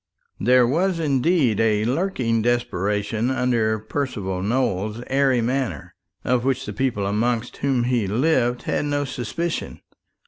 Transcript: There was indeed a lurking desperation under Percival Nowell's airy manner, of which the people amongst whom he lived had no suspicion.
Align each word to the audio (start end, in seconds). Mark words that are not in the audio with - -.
There 0.39 0.65
was 0.65 0.97
indeed 0.97 1.59
a 1.59 1.85
lurking 1.85 2.41
desperation 2.41 3.29
under 3.29 3.77
Percival 3.77 4.41
Nowell's 4.41 5.03
airy 5.05 5.41
manner, 5.41 5.93
of 6.25 6.43
which 6.43 6.65
the 6.65 6.73
people 6.73 7.05
amongst 7.05 7.57
whom 7.57 7.83
he 7.83 8.07
lived 8.07 8.63
had 8.63 8.85
no 8.85 9.05
suspicion. 9.05 9.79